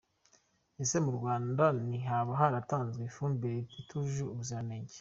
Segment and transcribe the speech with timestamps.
[0.83, 4.89] Ese mu Rwanda ntihaba haratanzwe ifumbire itujuje ubuzirange?.